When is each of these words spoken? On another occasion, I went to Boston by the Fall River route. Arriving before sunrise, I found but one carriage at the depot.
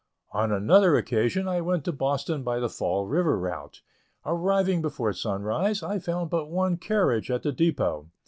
On 0.31 0.51
another 0.51 0.95
occasion, 0.97 1.47
I 1.47 1.61
went 1.61 1.85
to 1.85 1.91
Boston 1.91 2.41
by 2.41 2.57
the 2.59 2.69
Fall 2.69 3.05
River 3.05 3.37
route. 3.37 3.83
Arriving 4.25 4.81
before 4.81 5.13
sunrise, 5.13 5.83
I 5.83 5.99
found 5.99 6.31
but 6.31 6.49
one 6.49 6.77
carriage 6.77 7.29
at 7.29 7.43
the 7.43 7.51
depot. 7.51 8.07